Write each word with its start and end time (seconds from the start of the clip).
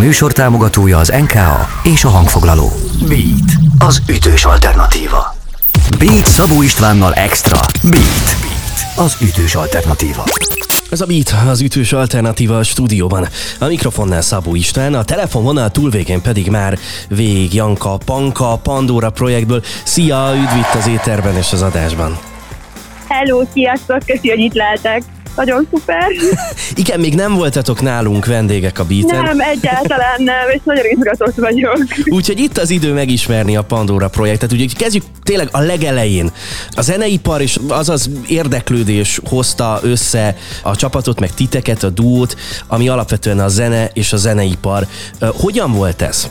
műsor 0.00 0.32
támogatója 0.32 0.98
az 0.98 1.12
NKA 1.20 1.68
és 1.82 2.04
a 2.04 2.08
hangfoglaló. 2.08 2.72
Beat, 3.08 3.52
az 3.78 4.02
ütős 4.08 4.44
alternatíva. 4.44 5.34
Beat 5.98 6.26
Szabó 6.26 6.62
Istvánnal 6.62 7.14
Extra. 7.14 7.60
Beat, 7.82 8.36
Beat 8.40 8.96
az 8.96 9.16
ütős 9.22 9.54
alternatíva. 9.54 10.24
Ez 10.90 11.00
a 11.00 11.06
Beat, 11.06 11.34
az 11.48 11.60
ütős 11.60 11.92
alternatíva 11.92 12.58
a 12.58 12.62
stúdióban. 12.62 13.28
A 13.58 13.66
mikrofonnál 13.66 14.20
Szabó 14.20 14.54
István, 14.54 14.94
a 14.94 15.04
telefonvonal 15.04 15.70
túlvégén 15.70 16.22
pedig 16.22 16.50
már 16.50 16.78
Vég 17.08 17.54
Janka, 17.54 17.98
Panka, 18.04 18.56
Pandora 18.62 19.10
projektből. 19.10 19.62
Szia, 19.84 20.32
üdv 20.34 20.56
itt 20.56 20.80
az 20.80 20.86
éterben 20.86 21.36
és 21.36 21.52
az 21.52 21.62
adásban. 21.62 22.18
Hello, 23.08 23.42
sziasztok, 23.52 23.98
köszi, 24.06 24.28
hogy 24.28 24.38
itt 24.38 24.54
lehetek. 24.54 25.02
Nagyon 25.40 25.68
szuper. 25.72 26.06
Igen, 26.74 27.00
még 27.00 27.14
nem 27.14 27.34
voltatok 27.34 27.80
nálunk 27.80 28.26
vendégek 28.26 28.78
a 28.78 28.84
beaten. 28.84 29.22
Nem, 29.22 29.40
egyáltalán 29.40 30.22
nem, 30.22 30.48
és 30.52 30.60
nagyon 30.64 30.84
izgatott 30.84 31.34
vagyok. 31.34 31.78
Úgyhogy 32.04 32.38
itt 32.38 32.58
az 32.58 32.70
idő 32.70 32.92
megismerni 32.92 33.56
a 33.56 33.62
Pandora 33.62 34.08
projektet. 34.08 34.52
Úgyhogy 34.52 34.76
kezdjük 34.76 35.04
tényleg 35.22 35.48
a 35.52 35.60
legelején. 35.60 36.32
A 36.70 36.82
zeneipar 36.82 37.40
és 37.40 37.58
az 37.68 37.88
az 37.88 38.10
érdeklődés 38.28 39.20
hozta 39.28 39.78
össze 39.82 40.36
a 40.62 40.76
csapatot, 40.76 41.20
meg 41.20 41.34
titeket, 41.34 41.82
a 41.82 41.90
duót, 41.90 42.36
ami 42.66 42.88
alapvetően 42.88 43.38
a 43.38 43.48
zene 43.48 43.90
és 43.92 44.12
a 44.12 44.16
zeneipar. 44.16 44.86
Hogyan 45.20 45.72
volt 45.72 46.02
ez? 46.02 46.30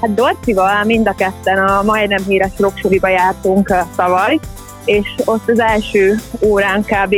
Hát 0.00 0.14
Dorcival 0.14 0.84
mind 0.84 1.08
a 1.08 1.14
ketten 1.14 1.58
a 1.58 1.82
majdnem 1.82 2.24
híres 2.26 2.52
rocksoriba 2.58 3.08
jártunk 3.08 3.74
tavaly, 3.96 4.38
és 4.84 5.06
ott 5.24 5.48
az 5.48 5.60
első 5.60 6.20
órán 6.40 6.82
kb 6.82 7.14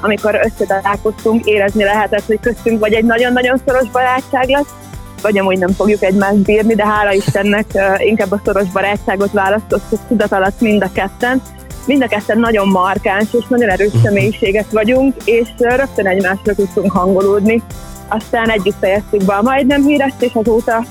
amikor 0.00 0.40
összetalálkoztunk, 0.44 1.44
érezni 1.44 1.84
lehetett, 1.84 2.24
hogy 2.26 2.40
köztünk 2.40 2.80
vagy 2.80 2.92
egy 2.92 3.04
nagyon-nagyon 3.04 3.60
szoros 3.66 3.90
barátság 3.90 4.48
lesz, 4.48 4.74
vagy 5.22 5.38
amúgy 5.38 5.58
nem 5.58 5.72
fogjuk 5.72 6.02
egymást 6.02 6.38
bírni, 6.38 6.74
de 6.74 6.86
hála 6.86 7.12
Istennek 7.12 7.66
inkább 7.98 8.32
a 8.32 8.40
szoros 8.44 8.68
barátságot 8.68 9.32
választottuk 9.32 9.98
tudat 10.08 10.32
alatt 10.32 10.60
mind 10.60 10.82
a 10.82 10.92
ketten. 10.92 11.42
Mind 11.86 12.02
a 12.02 12.06
ketten 12.06 12.38
nagyon 12.38 12.68
markáns 12.68 13.28
és 13.32 13.44
nagyon 13.48 13.68
erős 13.68 13.92
mhm. 13.92 14.02
személyiségek 14.02 14.70
vagyunk, 14.70 15.16
és 15.24 15.48
rögtön 15.58 16.06
egymásra 16.06 16.54
tudtunk 16.54 16.92
hangolódni. 16.92 17.62
Aztán 18.08 18.50
együtt 18.50 18.78
fejeztük 18.80 19.24
be 19.24 19.34
a 19.34 19.42
majdnem 19.42 19.82
hírest, 19.82 20.22
és 20.22 20.32
azóta 20.34 20.84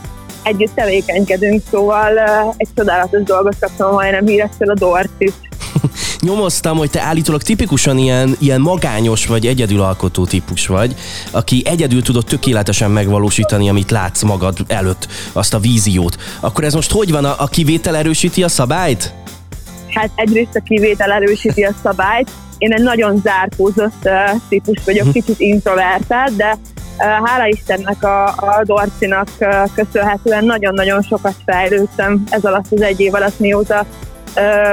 együtt 0.43 0.73
tevékenykedünk, 0.75 1.61
szóval 1.71 2.19
egy 2.57 2.67
csodálatos 2.75 3.23
dolgot 3.23 3.55
kaptam 3.59 3.87
a 3.87 3.91
majdnem 3.91 4.25
hírestől 4.25 4.69
a 4.69 4.73
Dortit 4.73 5.50
nyomoztam, 6.21 6.77
hogy 6.77 6.89
te 6.89 7.01
állítólag 7.01 7.41
tipikusan 7.41 7.97
ilyen, 7.97 8.35
ilyen 8.39 8.61
magányos 8.61 9.25
vagy 9.25 9.47
egyedülalkotó 9.47 10.25
típus 10.25 10.67
vagy, 10.67 10.95
aki 11.31 11.61
egyedül 11.65 12.01
tudod 12.01 12.25
tökéletesen 12.25 12.91
megvalósítani, 12.91 13.69
amit 13.69 13.91
látsz 13.91 14.21
magad 14.21 14.57
előtt, 14.67 15.07
azt 15.33 15.53
a 15.53 15.59
víziót. 15.59 16.17
Akkor 16.39 16.63
ez 16.63 16.73
most 16.73 16.91
hogy 16.91 17.11
van? 17.11 17.25
A, 17.25 17.35
a 17.37 17.47
kivétel 17.47 17.95
erősíti 17.95 18.43
a 18.43 18.47
szabályt? 18.47 19.13
Hát 19.93 20.09
egyrészt 20.15 20.55
a 20.55 20.59
kivétel 20.59 21.11
erősíti 21.11 21.63
a 21.63 21.71
szabályt. 21.83 22.29
Én 22.57 22.73
egy 22.73 22.83
nagyon 22.83 23.21
zárkózott 23.23 24.03
uh, 24.03 24.41
típus 24.49 24.77
vagyok, 24.85 25.05
hm. 25.05 25.11
kicsit 25.11 25.39
introvertált, 25.39 26.35
de 26.35 26.57
uh, 26.97 27.27
hála 27.27 27.47
Istennek 27.47 28.03
a, 28.03 28.25
a 28.25 28.61
Dorcinak 28.63 29.27
uh, 29.39 29.69
köszönhetően 29.73 30.45
nagyon-nagyon 30.45 31.01
sokat 31.01 31.35
fejlődtem 31.45 32.23
ez 32.29 32.43
alatt 32.43 32.71
az 32.71 32.81
egy 32.81 32.99
év 32.99 33.13
alatt, 33.13 33.39
mióta 33.39 33.85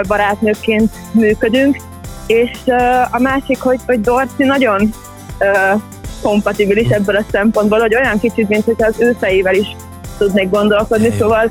barátnőként 0.07 0.91
működünk, 1.13 1.77
és 2.27 2.51
a 3.11 3.19
másik, 3.19 3.61
hogy, 3.61 3.81
hogy 3.87 4.01
Dorci 4.01 4.45
nagyon 4.45 4.91
kompatibilis 6.23 6.89
ebből 6.89 7.17
a 7.17 7.25
szempontból, 7.31 7.79
hogy 7.79 7.95
olyan 7.95 8.19
kicsit, 8.19 8.49
mint 8.49 8.65
hogy 8.65 8.83
az 8.83 8.95
ő 8.99 9.17
fejével 9.21 9.55
is 9.55 9.77
tudnék 10.19 10.51
gondolkodni, 10.51 11.13
szóval 11.19 11.51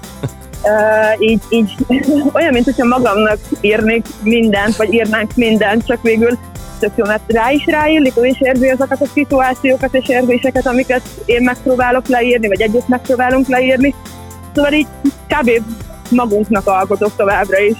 Uh, 0.64 1.22
így, 1.22 1.42
így 1.50 1.76
olyan, 2.38 2.54
mint 2.54 2.66
hogyha 2.66 2.86
magamnak 2.86 3.38
írnék 3.62 4.06
mindent, 4.24 4.76
vagy 4.76 4.94
írnánk 4.94 5.36
mindent, 5.36 5.86
csak 5.86 6.02
végül 6.02 6.38
tök 6.80 6.92
jó, 6.96 7.06
mert 7.06 7.32
rá 7.32 7.52
is 7.52 7.66
ráillik, 7.66 8.18
ő 8.18 8.26
is 8.26 8.42
érzi 8.42 8.70
azokat 8.70 9.02
a 9.02 9.06
szituációkat 9.14 9.96
és 9.96 10.08
érzéseket, 10.08 10.68
amiket 10.68 11.02
én 11.26 11.44
megpróbálok 11.44 12.08
leírni, 12.08 12.48
vagy 12.48 12.62
együtt 12.62 12.88
megpróbálunk 12.88 13.48
leírni. 13.48 13.96
Szóval 14.54 14.74
így 14.74 14.88
kb. 15.28 15.52
magunknak 16.10 16.68
alkotok 16.68 17.12
továbbra 17.16 17.60
is 17.60 17.78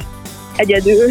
egyedül. 0.58 1.08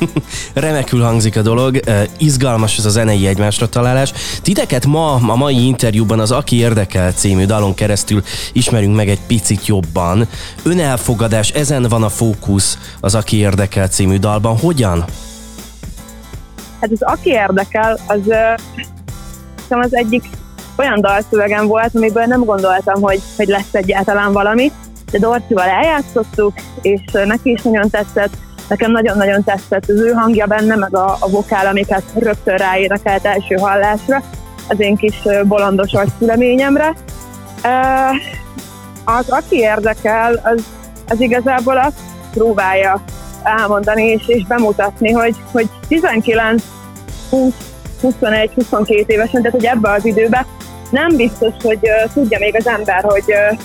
Remekül 0.54 1.02
hangzik 1.02 1.36
a 1.36 1.42
dolog, 1.42 1.80
izgalmas 2.18 2.78
ez 2.78 2.84
a 2.84 2.90
zenei 2.90 3.26
egymásra 3.26 3.68
találás. 3.68 4.12
Titeket 4.42 4.86
ma, 4.86 5.14
a 5.14 5.36
mai 5.36 5.66
interjúban 5.66 6.20
az 6.20 6.30
Aki 6.30 6.56
érdekel 6.56 7.12
című 7.12 7.44
dalon 7.44 7.74
keresztül 7.74 8.22
ismerünk 8.52 8.96
meg 8.96 9.08
egy 9.08 9.20
picit 9.26 9.66
jobban. 9.66 10.28
Önelfogadás, 10.62 11.50
ezen 11.50 11.82
van 11.82 12.02
a 12.02 12.08
fókusz 12.08 12.78
az 13.00 13.14
Aki 13.14 13.36
érdekel 13.36 13.88
című 13.88 14.16
dalban. 14.16 14.58
Hogyan? 14.58 15.04
Hát 16.80 16.90
az 16.90 17.02
Aki 17.02 17.30
érdekel, 17.30 17.98
az, 18.06 18.20
az 19.68 19.96
egyik 19.96 20.24
olyan 20.76 21.00
dalszövegem 21.00 21.66
volt, 21.66 21.94
amiből 21.94 22.24
nem 22.24 22.44
gondoltam, 22.44 23.00
hogy, 23.00 23.22
hogy 23.36 23.48
lesz 23.48 23.74
egyáltalán 23.74 24.32
valami, 24.32 24.72
de 25.10 25.18
Dorcival 25.18 25.68
eljátszottuk, 25.68 26.52
és 26.82 27.00
neki 27.12 27.50
is 27.50 27.62
nagyon 27.62 27.90
tetszett, 27.90 28.36
Nekem 28.72 28.90
nagyon-nagyon 28.90 29.44
tetszett 29.44 29.88
az 29.88 30.00
ő 30.00 30.12
hangja 30.12 30.46
benne, 30.46 30.76
meg 30.76 30.94
a, 30.94 31.16
a 31.20 31.28
vokál, 31.28 31.66
amiket 31.66 32.02
rögtön 32.14 32.56
ráénekelt 32.56 33.24
első 33.24 33.54
hallásra, 33.54 34.22
az 34.68 34.80
én 34.80 34.96
kis 34.96 35.14
bolondos 35.44 35.90
szüleményemre. 36.18 36.94
Az, 39.04 39.28
aki 39.28 39.56
érdekel, 39.56 40.40
az, 40.44 40.64
az 41.08 41.20
igazából 41.20 41.78
azt 41.78 41.98
próbálja 42.30 43.02
elmondani 43.42 44.02
és, 44.02 44.22
és 44.26 44.46
bemutatni, 44.46 45.12
hogy, 45.12 45.36
hogy 45.50 45.68
19, 45.88 46.62
20, 47.30 47.52
21, 48.00 48.50
22 48.54 49.04
évesen, 49.06 49.42
tehát 49.42 49.56
hogy 49.56 49.66
ebbe 49.66 49.90
az 49.90 50.04
időbe 50.04 50.46
nem 50.90 51.16
biztos, 51.16 51.54
hogy 51.62 51.78
uh, 51.82 52.12
tudja 52.12 52.38
még 52.38 52.56
az 52.56 52.66
ember, 52.66 53.02
hogy 53.04 53.24
uh, 53.26 53.58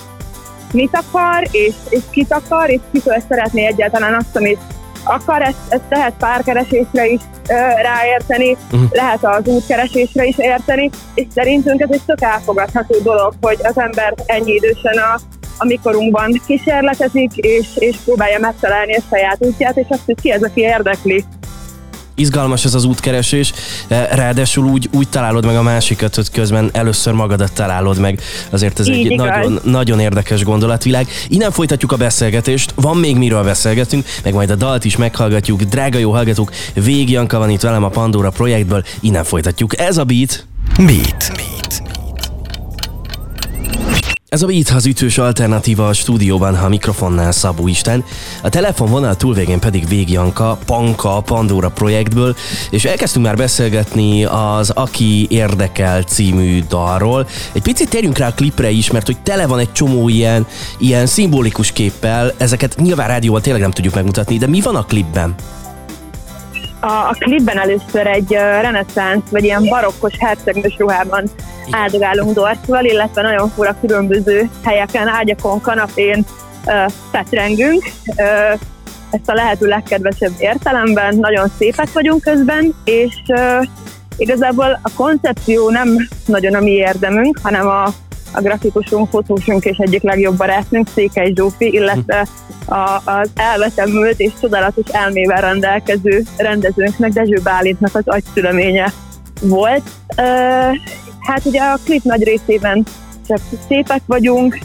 mit 0.72 1.00
akar, 1.02 1.48
és, 1.52 1.74
és 1.90 2.02
kit 2.10 2.34
akar, 2.34 2.70
és 2.70 2.80
kitől 2.92 3.24
szeretné 3.28 3.66
egyáltalán 3.66 4.14
azt, 4.14 4.36
amit 4.36 4.60
akar, 5.08 5.42
ezt, 5.42 5.58
ezt 5.70 5.84
lehet 5.90 6.14
párkeresésre 6.20 7.08
is 7.08 7.22
ö, 7.50 7.54
ráérteni, 7.82 8.58
uh-huh. 8.72 8.90
lehet 8.92 9.26
az 9.26 9.48
útkeresésre 9.48 10.26
is 10.26 10.38
érteni, 10.38 10.90
és 11.14 11.26
szerintünk 11.36 11.82
ez 11.82 11.90
egy 11.92 12.02
tök 12.06 12.22
elfogadható 12.22 12.96
dolog, 13.04 13.34
hogy 13.42 13.58
az 13.64 13.78
ember 13.78 14.14
ennyi 14.26 14.54
idősen 14.54 14.98
a, 14.98 15.20
a 15.58 15.66
mikorunkban 15.66 16.42
kísérletezik, 16.46 17.32
és, 17.36 17.68
és 17.76 17.98
próbálja 18.06 18.40
megtalálni 18.40 18.96
a 18.96 19.02
saját 19.10 19.38
útját, 19.40 19.78
és 19.78 19.86
azt, 19.90 20.06
hogy 20.06 20.22
ki 20.22 20.32
ez, 20.32 20.44
aki 20.44 20.62
érdekli 20.62 21.24
izgalmas 22.18 22.66
ez 22.66 22.74
az 22.74 22.84
útkeresés, 22.84 23.54
ráadásul 23.88 24.66
úgy, 24.66 24.90
úgy 24.92 25.10
találod 25.10 25.46
meg 25.46 25.56
a 25.56 25.62
másikat, 25.62 26.16
hogy 26.16 26.32
közben 26.32 26.70
először 26.74 27.14
magadat 27.14 27.54
találod 27.54 28.00
meg. 28.00 28.22
Azért 28.50 28.80
ez 28.80 28.88
Így 28.88 29.12
egy 29.12 29.18
nagyon, 29.18 29.60
nagyon 29.64 30.00
érdekes 30.00 30.44
gondolatvilág. 30.44 31.08
Innen 31.28 31.52
folytatjuk 31.52 31.92
a 31.92 31.96
beszélgetést, 31.96 32.74
van 32.76 32.98
még 32.98 33.16
miről 33.18 33.44
beszélgetünk, 33.44 34.06
meg 34.24 34.34
majd 34.34 34.50
a 34.50 34.56
dalt 34.56 34.86
is 34.86 34.98
meghallgatjuk. 34.98 35.62
Drága 35.62 35.98
jó 35.98 36.12
hallgatók, 36.12 36.52
Vég 36.74 37.10
Janka 37.10 37.38
van 37.38 37.50
itt 37.50 37.62
velem 37.62 37.84
a 37.84 37.90
Pandora 37.90 38.30
projektből, 38.30 38.84
innen 39.00 39.24
folytatjuk. 39.24 39.80
Ez 39.80 39.98
a 39.98 40.04
Beat. 40.04 40.46
Beat. 40.78 41.32
Beat. 41.36 41.57
Ez 44.30 44.42
a 44.42 44.46
Beat 44.46 44.70
az 44.70 44.86
ütős 44.86 45.18
alternatíva 45.18 45.88
a 45.88 45.94
stúdióban, 45.94 46.58
ha 46.58 46.66
a 46.66 46.70
mikrofonnál 46.70 47.32
Szabó 47.32 47.68
Isten, 47.68 48.04
a 48.44 48.50
telefonvonal 48.50 49.16
túlvégén 49.16 49.60
pedig 49.60 49.88
Vég 49.88 50.10
Janka, 50.10 50.58
Panka, 50.66 51.22
Pandora 51.22 51.70
projektből, 51.70 52.36
és 52.70 52.86
elkezdtünk 52.86 53.26
már 53.26 53.36
beszélgetni 53.36 54.26
az 54.26 54.70
Aki 54.70 55.28
érdekel 55.30 56.02
című 56.02 56.64
dalról. 56.70 57.28
Egy 57.52 57.62
picit 57.62 57.90
térjünk 57.90 58.18
rá 58.18 58.28
a 58.28 58.34
klipre 58.34 58.70
is, 58.70 58.92
mert 58.92 59.06
hogy 59.06 59.18
tele 59.18 59.48
van 59.48 59.60
egy 59.60 59.72
csomó 59.72 60.10
ilyen, 60.10 60.48
ilyen 60.78 61.06
szimbolikus 61.06 61.72
képpel, 61.72 62.34
ezeket 62.38 62.76
nyilván 62.78 63.08
rádióval 63.08 63.42
tényleg 63.42 63.62
nem 63.62 63.72
tudjuk 63.72 63.94
megmutatni, 63.94 64.38
de 64.38 64.48
mi 64.48 64.62
van 64.62 64.76
a 64.76 64.86
klipben? 64.86 65.36
A, 66.88 67.10
a 67.10 67.16
klipben 67.20 67.58
először 67.60 68.08
egy 68.08 68.32
reneszánsz, 68.62 69.30
vagy 69.30 69.44
ilyen 69.44 69.64
barokkos 69.70 70.14
hercegnős 70.20 70.76
ruhában 70.78 71.30
áldogálunk 71.72 72.34
Dorcval, 72.34 72.86
illetve 72.86 73.22
nagyon 73.22 73.50
fura 73.50 73.76
különböző 73.82 74.50
helyeken, 74.64 75.08
ágyakon, 75.08 75.62
kanapén 75.62 76.26
fetrengünk. 77.12 77.84
Ezt 79.10 79.30
a 79.30 79.34
lehető 79.34 79.66
legkedvesebb 79.66 80.32
értelemben, 80.38 81.16
nagyon 81.16 81.52
szépek 81.58 81.92
vagyunk 81.94 82.22
közben, 82.22 82.74
és 82.84 83.16
igazából 84.18 84.80
a 84.82 84.92
koncepció 84.96 85.70
nem 85.70 86.08
nagyon 86.26 86.56
a 86.56 86.60
mi 86.60 86.72
érdemünk, 86.72 87.40
hanem 87.44 87.68
a, 87.68 87.88
a 88.32 88.42
grafikusunk, 88.42 89.10
fotósunk 89.10 89.64
és 89.64 89.78
egyik 89.78 90.02
legjobb 90.02 90.38
barátnunk, 90.38 90.88
Székely 90.94 91.32
Zsófi, 91.36 91.74
illetve 91.74 92.28
a, 92.66 93.02
az 93.06 93.30
elvetemült 93.36 94.20
és 94.20 94.32
csodálatos 94.42 94.86
elmével 94.92 95.42
rendelkező 95.42 96.24
rendezőnknek, 96.38 97.12
Dezső 97.12 97.40
Bálintnak 97.44 97.96
az 97.96 98.04
agyszüleménye 98.06 98.94
volt. 99.42 99.84
Uh, 100.18 100.76
Hát 101.28 101.46
ugye 101.46 101.62
a 101.62 101.78
klip 101.86 102.04
nagy 102.04 102.24
részében 102.24 102.86
csak 103.28 103.40
szépek 103.68 104.02
vagyunk. 104.06 104.58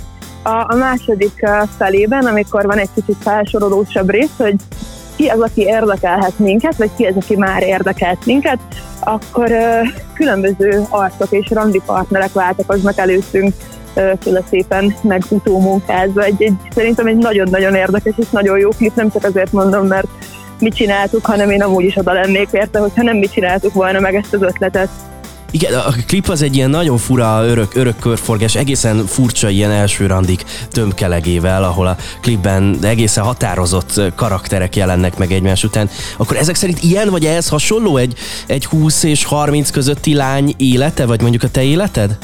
A, 0.43 0.73
a 0.73 0.75
második 0.75 1.47
felében, 1.76 2.26
amikor 2.26 2.67
van 2.67 2.79
egy 2.79 2.88
kicsit 2.94 3.17
felsorolósabb 3.20 4.11
rész, 4.11 4.37
hogy 4.37 4.55
ki 5.17 5.26
az, 5.26 5.41
aki 5.41 5.62
érdekelhet 5.62 6.38
minket, 6.38 6.76
vagy 6.76 6.91
ki 6.97 7.05
az, 7.05 7.14
aki 7.17 7.37
már 7.37 7.62
érdekelt 7.62 8.26
minket, 8.26 8.59
akkor 9.00 9.53
különböző 10.14 10.87
arcok 10.88 11.31
és 11.31 11.50
randi 11.50 11.82
partnerek 11.87 12.32
váltakoznak 12.32 12.99
előttünk 12.99 13.55
uh, 13.97 14.38
szépen 14.50 14.94
meg 15.03 15.23
utómunkázva. 15.29 16.23
Egy, 16.23 16.43
egy, 16.43 16.55
szerintem 16.75 17.06
egy 17.06 17.17
nagyon-nagyon 17.17 17.75
érdekes 17.75 18.14
és 18.17 18.31
nagyon 18.31 18.59
jó 18.59 18.69
klip, 18.70 18.94
nem 18.94 19.11
csak 19.11 19.25
azért 19.25 19.53
mondom, 19.53 19.87
mert 19.87 20.09
mit 20.59 20.75
csináltuk, 20.75 21.26
hanem 21.26 21.50
én 21.50 21.62
amúgy 21.62 21.85
is 21.85 21.97
oda 21.97 22.12
lennék 22.12 22.49
érte, 22.53 22.79
hogyha 22.79 23.03
nem 23.03 23.17
mit 23.17 23.32
csináltuk 23.32 23.73
volna 23.73 24.00
meg 24.00 24.14
ezt 24.14 24.35
az 24.35 24.43
ötletet. 24.43 24.88
Igen, 25.54 25.75
a 25.75 25.93
klip 26.06 26.28
az 26.28 26.43
egy 26.43 26.56
ilyen 26.56 26.70
nagyon 26.70 26.99
fura 26.99 27.44
örök, 27.44 27.75
örök 27.75 27.99
körforgás, 27.99 28.54
egészen 28.54 29.06
furcsa 29.06 29.49
ilyen 29.49 29.70
első 29.70 30.06
randik 30.06 30.44
tömkelegével, 30.70 31.64
ahol 31.64 31.87
a 31.87 31.96
klipben 32.20 32.78
egészen 32.82 33.25
határozott 33.25 34.00
karakterek 34.14 34.76
jelennek 34.76 35.16
meg 35.16 35.32
egymás 35.32 35.64
után. 35.64 35.90
Akkor 36.16 36.37
ezek 36.37 36.54
szerint 36.54 36.82
ilyen 36.82 37.10
vagy 37.10 37.25
ehhez 37.25 37.49
hasonló 37.49 37.96
egy, 37.96 38.14
egy 38.46 38.64
20 38.64 39.02
és 39.02 39.25
30 39.25 39.70
közötti 39.70 40.14
lány 40.14 40.54
élete, 40.56 41.06
vagy 41.06 41.20
mondjuk 41.20 41.43
a 41.43 41.49
te 41.49 41.62
életed? 41.62 42.19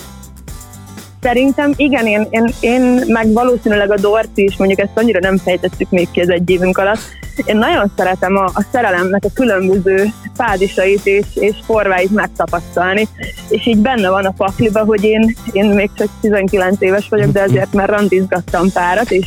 Szerintem 1.20 1.72
igen, 1.76 2.06
én, 2.06 2.26
én, 2.30 2.50
én 2.60 2.82
meg 3.06 3.32
valószínűleg 3.32 3.90
a 3.90 3.96
Dorci 3.96 4.42
is, 4.42 4.56
mondjuk 4.56 4.78
ezt 4.78 4.92
annyira 4.94 5.18
nem 5.18 5.36
fejtettük 5.36 5.90
még 5.90 6.10
ki 6.10 6.20
az 6.20 6.30
egy 6.30 6.50
évünk 6.50 6.78
alatt, 6.78 7.00
én 7.44 7.56
nagyon 7.56 7.92
szeretem 7.96 8.36
a, 8.36 8.44
a 8.44 8.64
szerelemnek 8.72 9.24
a 9.24 9.32
különböző 9.34 10.04
fázisait 10.34 11.06
és, 11.06 11.26
és 11.34 11.56
formáit 11.64 12.10
megtapasztalni, 12.10 13.08
és 13.48 13.66
így 13.66 13.78
benne 13.78 14.10
van 14.10 14.24
a 14.24 14.32
pakliba, 14.36 14.84
hogy 14.84 15.04
én, 15.04 15.36
én 15.52 15.64
még 15.64 15.90
csak 15.94 16.08
19 16.20 16.80
éves 16.80 17.08
vagyok, 17.08 17.30
de 17.30 17.42
ezért 17.42 17.72
már 17.72 17.88
randizgattam 17.88 18.72
párat, 18.72 19.10
és 19.10 19.26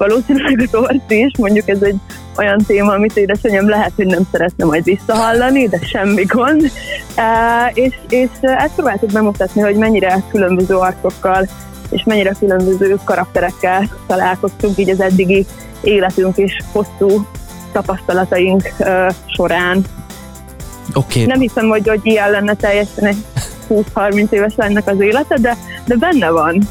valószínűleg 0.00 0.68
a 0.72 0.76
Dorci 0.76 1.24
is, 1.24 1.32
mondjuk 1.38 1.68
ez 1.68 1.82
egy 1.82 1.96
olyan 2.36 2.64
téma, 2.66 2.92
amit 2.92 3.16
édesanyám 3.16 3.68
lehet, 3.68 3.92
hogy 3.96 4.06
nem 4.06 4.22
szeretne 4.32 4.64
majd 4.64 4.84
visszahallani, 4.84 5.68
de 5.68 5.78
semmi 5.82 6.24
gond. 6.24 6.70
E, 7.14 7.70
és, 7.74 7.94
és 8.08 8.28
ezt 8.40 8.74
próbáltuk 8.74 9.12
bemutatni, 9.12 9.60
hogy 9.60 9.74
mennyire 9.74 10.22
különböző 10.30 10.74
arcokkal 10.74 11.48
és 11.90 12.02
mennyire 12.04 12.34
különböző 12.38 12.98
karakterekkel 13.04 13.88
találkoztunk 14.06 14.78
így 14.78 14.90
az 14.90 15.00
eddigi 15.00 15.46
életünk 15.80 16.36
és 16.36 16.58
hosszú 16.72 17.26
tapasztalataink 17.72 18.72
uh, 18.78 19.10
során. 19.26 19.84
Okay. 20.94 21.24
Nem 21.24 21.40
hiszem, 21.40 21.68
hogy, 21.68 21.88
hogy 21.88 22.00
ilyen 22.02 22.30
lenne 22.30 22.54
teljesen 22.54 23.04
egy 23.04 23.24
20-30 23.70 24.30
éves 24.30 24.52
lennek 24.56 24.88
az 24.88 25.00
élete, 25.00 25.38
de, 25.38 25.56
de 25.84 25.96
benne 25.96 26.30
van. 26.30 26.68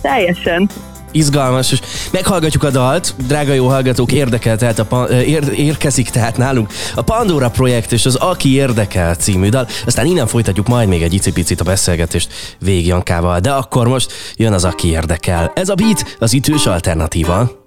Teljesen 0.00 0.68
izgalmas, 1.12 1.72
és 1.72 1.80
meghallgatjuk 2.10 2.62
a 2.62 2.70
dalt, 2.70 3.14
drága 3.26 3.52
jó 3.52 3.66
hallgatók, 3.66 4.12
érdekel, 4.12 4.56
tehát 4.56 4.78
a, 4.78 5.04
ér, 5.08 5.52
érkezik 5.54 6.10
tehát 6.10 6.36
nálunk 6.36 6.72
a 6.94 7.02
Pandora 7.02 7.50
projekt 7.50 7.92
és 7.92 8.06
az 8.06 8.14
Aki 8.14 8.54
érdekel 8.54 9.14
című 9.14 9.48
dal, 9.48 9.68
aztán 9.86 10.06
innen 10.06 10.26
folytatjuk 10.26 10.68
majd 10.68 10.88
még 10.88 11.02
egy 11.02 11.14
icipicit 11.14 11.60
a 11.60 11.64
beszélgetést 11.64 12.32
Végjankával, 12.58 13.40
de 13.40 13.50
akkor 13.50 13.88
most 13.88 14.12
jön 14.36 14.52
az 14.52 14.64
Aki 14.64 14.88
érdekel. 14.88 15.52
Ez 15.54 15.68
a 15.68 15.74
beat 15.74 16.16
az 16.18 16.34
ütős 16.34 16.66
alternatíva. 16.66 17.66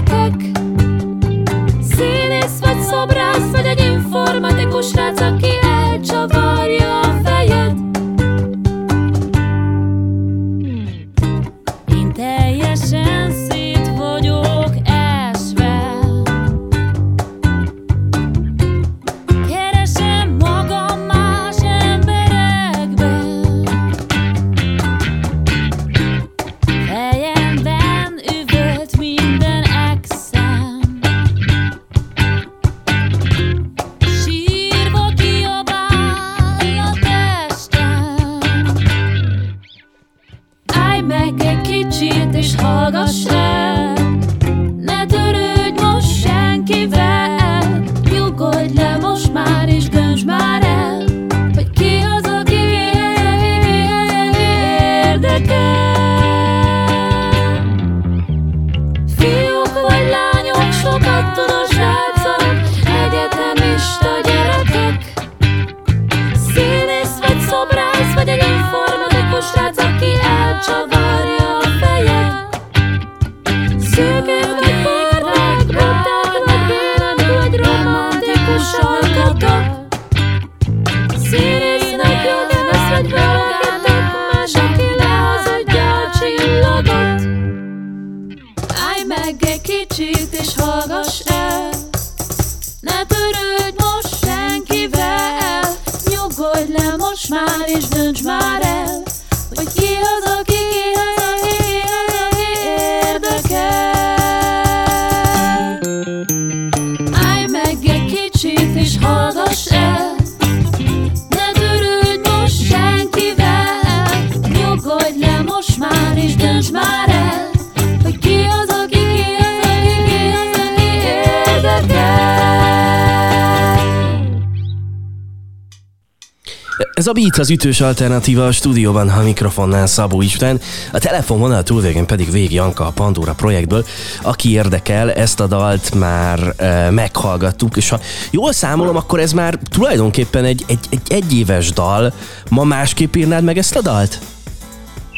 Ez 127.01 127.07
a 127.07 127.11
Beat 127.11 127.37
az 127.37 127.49
ütős 127.49 127.81
alternatíva 127.81 128.45
a 128.45 128.51
stúdióban, 128.51 129.09
a 129.09 129.21
mikrofonnál 129.21 129.87
Szabó 129.87 130.21
István, 130.21 130.59
a 130.91 130.99
telefonvonal 130.99 131.63
túlvégén 131.63 132.05
pedig 132.05 132.31
Vég 132.31 132.53
Janka 132.53 132.85
a 132.85 132.91
Pandora 132.91 133.33
projektből. 133.33 133.85
Aki 134.21 134.51
érdekel, 134.51 135.11
ezt 135.11 135.39
a 135.39 135.47
dalt 135.47 135.93
már 135.95 136.53
e, 136.57 136.89
meghallgattuk, 136.89 137.77
és 137.77 137.89
ha 137.89 137.99
jól 138.31 138.53
számolom, 138.53 138.95
akkor 138.95 139.19
ez 139.19 139.31
már 139.31 139.57
tulajdonképpen 139.69 140.45
egy, 140.45 140.63
egy, 140.67 140.79
egy 140.89 141.01
egyéves 141.07 141.71
dal. 141.71 142.13
Ma 142.49 142.63
másképp 142.63 143.15
írnád 143.15 143.43
meg 143.43 143.57
ezt 143.57 143.75
a 143.75 143.81
dalt? 143.81 144.19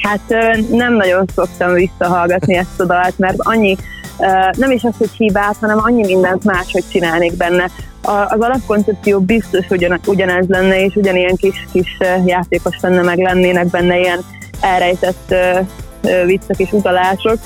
Hát 0.02 0.22
nem 0.70 0.94
nagyon 0.94 1.26
szoktam 1.36 1.74
visszahallgatni 1.74 2.56
ezt 2.56 2.80
a 2.80 2.86
dalt, 2.86 3.18
mert 3.18 3.38
annyi, 3.38 3.78
nem 4.58 4.72
is 4.72 4.84
az, 4.84 4.94
hogy 4.98 5.12
hibát, 5.18 5.58
hanem 5.60 5.80
annyi 5.80 6.06
mindent 6.06 6.44
máshogy 6.44 6.84
csinálnék 6.92 7.38
benne 7.38 7.70
az 8.04 8.40
alapkoncepció 8.40 9.20
biztos 9.20 9.70
ugyan, 9.70 10.00
ugyanez 10.06 10.46
lenne, 10.48 10.86
és 10.86 10.96
ugyanilyen 10.96 11.36
kis, 11.36 11.68
kis 11.72 11.98
játékos 12.26 12.76
lenne, 12.82 13.02
meg 13.02 13.18
lennének 13.18 13.68
benne 13.68 14.00
ilyen 14.00 14.20
elrejtett 14.60 15.36
viccek 16.26 16.58
és 16.58 16.72
utalások 16.72 17.38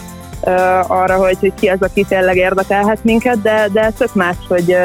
arra, 0.87 1.15
hogy, 1.15 1.37
hogy 1.39 1.53
ki 1.59 1.67
az, 1.67 1.81
aki 1.81 2.05
tényleg 2.07 2.35
érdekelhet 2.35 3.03
minket, 3.03 3.41
de, 3.41 3.69
de 3.73 3.91
tök 3.97 4.13
más, 4.13 4.35
hogy 4.47 4.75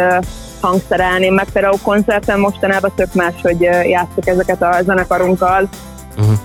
hangszerelni, 0.61 1.29
meg 1.29 1.47
például 1.53 1.79
koncerten 1.83 2.39
mostanában 2.39 2.93
tök 2.97 3.15
más, 3.15 3.35
hogy 3.43 3.61
játszok 3.89 4.27
ezeket 4.27 4.63
a 4.63 4.79
zenekarunkkal. 4.85 5.69
Uh-huh. 6.19 6.39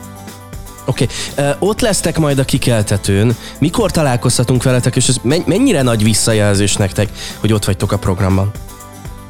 Oké, 0.85 1.07
okay. 1.37 1.53
ott 1.59 1.81
lesztek 1.81 2.17
majd 2.17 2.39
a 2.39 2.43
kikeltetőn. 2.43 3.35
Mikor 3.59 3.91
találkozhatunk 3.91 4.63
veletek, 4.63 4.95
és 4.95 5.07
ez 5.07 5.15
mennyire 5.45 5.81
nagy 5.81 6.03
visszajelzés 6.03 6.75
nektek, 6.75 7.09
hogy 7.39 7.53
ott 7.53 7.65
vagytok 7.65 7.91
a 7.91 7.97
programban? 7.97 8.51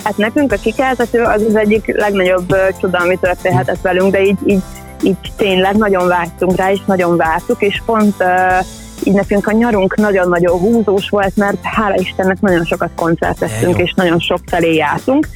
Hát 0.04 0.18
nekünk 0.18 0.51
a 0.51 0.56
kikeltető 0.56 1.22
az 1.22 1.42
az 1.48 1.56
egyik 1.56 1.98
legnagyobb 1.98 2.56
csoda, 2.82 2.98
ami 2.98 3.18
történhetett 3.20 3.82
velünk, 3.82 4.12
de 4.12 4.24
így, 4.24 4.38
így, 4.46 4.62
így 5.01 5.18
tényleg 5.38 5.75
nagyon 5.75 6.08
vágytunk 6.08 6.56
rá, 6.56 6.72
és 6.72 6.80
nagyon 6.86 7.18
vártuk, 7.18 7.62
és 7.62 7.82
pont 7.86 8.16
uh, 8.20 8.66
így 9.04 9.13
nekünk 9.13 9.48
a 9.48 9.51
nyarunk 9.51 9.96
nagyon-nagyon 9.96 10.60
húzós 10.60 11.10
volt, 11.10 11.36
mert 11.36 11.58
hála 11.62 11.96
Istennek 11.96 12.42
nagyon 12.42 12.66
sokat 12.66 12.89
koncerteztünk, 12.96 13.77
és 13.77 13.94
nagyon 13.96 14.20
sok 14.20 14.39
felé 14.46 14.75
jártunk. 14.75 15.27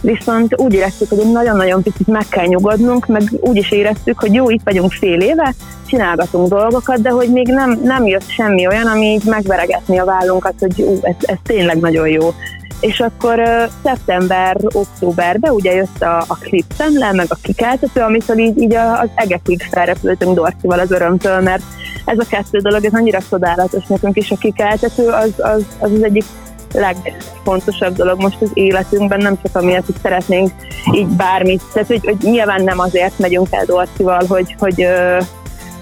Viszont 0.00 0.60
úgy 0.60 0.74
éreztük, 0.74 1.08
hogy 1.08 1.32
nagyon-nagyon 1.32 1.82
picit 1.82 2.06
meg 2.06 2.24
kell 2.28 2.46
nyugodnunk, 2.46 3.06
meg 3.06 3.22
úgy 3.40 3.56
is 3.56 3.70
éreztük, 3.70 4.20
hogy 4.20 4.34
jó, 4.34 4.50
itt 4.50 4.60
vagyunk 4.64 4.92
fél 4.92 5.20
éve, 5.20 5.54
csinálgatunk 5.86 6.48
dolgokat, 6.48 7.00
de 7.00 7.10
hogy 7.10 7.32
még 7.32 7.46
nem, 7.46 7.80
nem 7.82 8.06
jött 8.06 8.28
semmi 8.28 8.66
olyan, 8.66 8.86
ami 8.86 9.06
így 9.06 9.24
megveregetni 9.24 9.98
a 9.98 10.04
vállunkat, 10.04 10.54
hogy 10.58 10.82
ú, 10.82 10.98
ez, 11.02 11.14
ez 11.20 11.36
tényleg 11.44 11.78
nagyon 11.78 12.08
jó 12.08 12.34
és 12.80 13.00
akkor 13.00 13.38
uh, 13.38 13.62
szeptember-októberben 13.82 15.52
ugye 15.52 15.74
jött 15.74 16.02
a, 16.02 16.18
a 16.18 16.38
szemle, 16.76 17.12
meg 17.12 17.26
a 17.28 17.38
kikeltető, 17.42 18.00
amitől 18.00 18.38
így, 18.38 18.58
így 18.58 18.74
az 18.74 19.08
egekig 19.14 19.62
felrepültünk 19.70 20.34
Dorcival 20.34 20.78
az 20.78 20.90
örömtől, 20.90 21.40
mert 21.40 21.62
ez 22.04 22.18
a 22.18 22.26
kettő 22.28 22.58
dolog, 22.58 22.84
ez 22.84 22.94
annyira 22.94 23.18
csodálatos 23.30 23.84
nekünk 23.86 24.16
is, 24.16 24.30
a 24.30 24.36
kikeltető 24.36 25.08
az 25.08 25.32
az, 25.36 25.64
az, 25.78 25.90
az 25.92 26.02
egyik 26.02 26.24
legfontosabb 26.72 27.96
dolog 27.96 28.20
most 28.20 28.40
az 28.40 28.50
életünkben, 28.54 29.18
nem 29.18 29.38
csak 29.42 29.56
amiatt, 29.56 29.86
hogy 29.86 29.94
szeretnénk 30.02 30.50
így 30.94 31.06
bármit, 31.06 31.62
tehát 31.72 31.88
hogy, 31.88 32.04
hogy 32.04 32.16
nyilván 32.20 32.62
nem 32.62 32.78
azért 32.78 33.18
megyünk 33.18 33.46
el 33.50 33.64
Dorcival, 33.64 34.24
hogy, 34.28 34.54
hogy 34.58 34.86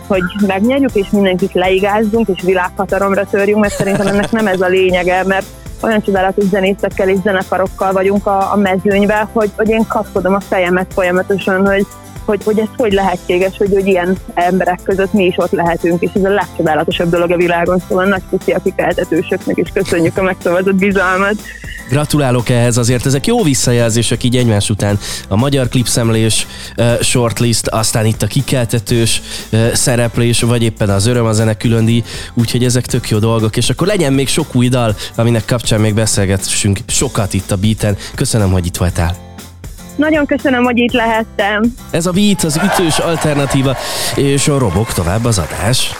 hogy 0.06 0.22
megnyerjük, 0.46 0.94
és 0.94 1.10
mindenkit 1.10 1.52
leigázzunk, 1.52 2.28
és 2.28 2.42
világhatalomra 2.42 3.26
törjünk, 3.30 3.60
mert 3.60 3.74
szerintem 3.74 4.06
ennek 4.06 4.30
nem 4.30 4.46
ez 4.46 4.60
a 4.60 4.66
lényege, 4.66 5.24
mert 5.24 5.46
olyan 5.82 6.02
csodálatos 6.02 6.44
zenészekkel 6.44 7.08
és 7.08 7.18
zenekarokkal 7.22 7.92
vagyunk 7.92 8.26
a, 8.26 8.52
a 8.52 8.56
mezőnyben, 8.56 9.28
hogy, 9.32 9.50
hogy 9.56 9.68
én 9.68 9.86
kapkodom 9.86 10.34
a 10.34 10.40
fejemet 10.40 10.92
folyamatosan, 10.92 11.66
hogy, 11.66 11.86
hogy, 12.28 12.44
hogy 12.44 12.58
ez 12.58 12.68
hogy 12.76 12.92
lehetséges, 12.92 13.56
hogy, 13.56 13.70
hogy 13.72 13.86
ilyen 13.86 14.16
emberek 14.34 14.80
között 14.82 15.12
mi 15.12 15.24
is 15.24 15.34
ott 15.36 15.50
lehetünk, 15.50 16.02
és 16.02 16.10
ez 16.14 16.24
a 16.24 16.28
legcsodálatosabb 16.28 17.10
dolog 17.10 17.30
a 17.30 17.36
világon, 17.36 17.82
szóval 17.88 18.04
nagy 18.04 18.22
puszi 18.30 18.52
a 18.52 18.60
kikeltetősöknek, 18.64 19.56
és 19.56 19.68
köszönjük 19.72 20.16
a 20.16 20.22
megszavazott 20.22 20.74
bizalmat. 20.74 21.34
Gratulálok 21.88 22.48
ehhez, 22.48 22.76
azért 22.76 23.06
ezek 23.06 23.26
jó 23.26 23.42
visszajelzések 23.42 24.24
így 24.24 24.36
egymás 24.36 24.70
után. 24.70 24.98
A 25.28 25.36
magyar 25.36 25.68
klipszemlés 25.68 26.46
uh, 26.76 27.00
shortlist, 27.00 27.66
aztán 27.66 28.06
itt 28.06 28.22
a 28.22 28.26
kikeltetős 28.26 29.22
uh, 29.52 29.72
szereplés, 29.72 30.40
vagy 30.40 30.62
éppen 30.62 30.88
az 30.88 31.06
öröm 31.06 31.24
a 31.24 31.32
zene 31.32 31.54
különdi, 31.54 32.04
úgyhogy 32.34 32.64
ezek 32.64 32.86
tök 32.86 33.08
jó 33.08 33.18
dolgok, 33.18 33.56
és 33.56 33.70
akkor 33.70 33.86
legyen 33.86 34.12
még 34.12 34.28
sok 34.28 34.54
új 34.54 34.68
dal, 34.68 34.96
aminek 35.16 35.44
kapcsán 35.44 35.80
még 35.80 35.94
beszélgetünk 35.94 36.78
sokat 36.86 37.34
itt 37.34 37.50
a 37.50 37.56
beaten. 37.56 37.96
Köszönöm, 38.14 38.50
hogy 38.50 38.66
itt 38.66 38.76
voltál. 38.76 39.27
Nagyon 39.98 40.26
köszönöm, 40.26 40.64
hogy 40.64 40.78
itt 40.78 40.92
lehettem. 40.92 41.62
Ez 41.90 42.06
a 42.06 42.10
Beat, 42.10 42.42
az 42.42 42.60
ütős 42.64 42.98
alternatíva, 42.98 43.76
és 44.14 44.48
a 44.48 44.58
robok 44.58 44.92
tovább 44.92 45.24
az 45.24 45.38
adás. 45.38 45.92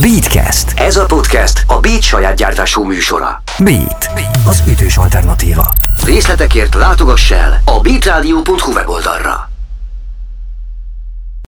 Beatcast. 0.00 0.72
Ez 0.76 0.96
a 0.96 1.04
podcast 1.06 1.64
a 1.66 1.80
Beat 1.80 2.02
saját 2.02 2.36
gyártású 2.36 2.84
műsora. 2.84 3.42
Beat, 3.58 4.10
az 4.46 4.62
ütős 4.68 4.96
alternatíva. 4.96 5.72
Részletekért 6.04 6.74
látogass 6.74 7.30
el 7.30 7.60
a 7.64 7.80
beatradio.hu 7.80 8.72
weboldalra. 8.72 9.47